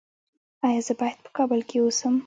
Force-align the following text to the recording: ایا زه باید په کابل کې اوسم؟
ایا 0.67 0.81
زه 0.87 0.93
باید 0.99 1.17
په 1.25 1.29
کابل 1.37 1.59
کې 1.69 1.77
اوسم؟ 1.81 2.15